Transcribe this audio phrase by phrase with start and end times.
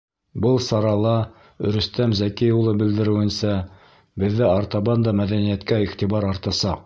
[0.43, 1.11] Был сарала
[1.75, 3.53] Рөстәм Зәки улы белдереүенсә,
[4.23, 6.79] беҙҙә артабан да мәҙәниәткә иғтибар артасаҡ.